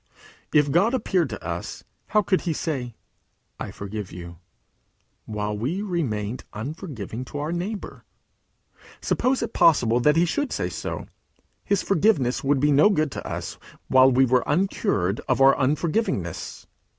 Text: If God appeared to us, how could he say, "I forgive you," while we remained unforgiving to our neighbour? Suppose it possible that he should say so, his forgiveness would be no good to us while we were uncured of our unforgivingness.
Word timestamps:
If 0.51 0.71
God 0.71 0.95
appeared 0.95 1.29
to 1.29 1.43
us, 1.47 1.83
how 2.07 2.23
could 2.23 2.41
he 2.41 2.53
say, 2.53 2.95
"I 3.59 3.69
forgive 3.69 4.11
you," 4.11 4.37
while 5.27 5.55
we 5.55 5.83
remained 5.83 6.43
unforgiving 6.53 7.23
to 7.25 7.37
our 7.37 7.51
neighbour? 7.51 8.03
Suppose 8.99 9.43
it 9.43 9.53
possible 9.53 9.99
that 9.99 10.15
he 10.15 10.25
should 10.25 10.51
say 10.51 10.69
so, 10.69 11.05
his 11.63 11.83
forgiveness 11.83 12.43
would 12.43 12.59
be 12.59 12.71
no 12.71 12.89
good 12.89 13.11
to 13.11 13.27
us 13.27 13.59
while 13.89 14.11
we 14.11 14.25
were 14.25 14.41
uncured 14.49 15.21
of 15.27 15.39
our 15.39 15.55
unforgivingness. 15.55 16.65